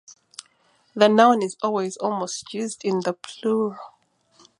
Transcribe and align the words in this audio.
The 0.95 1.07
noun 1.09 1.43
is 1.43 1.57
almost 1.61 1.99
always 2.01 2.43
used 2.51 2.83
in 2.83 3.01
the 3.01 3.13
plural. 3.13 3.77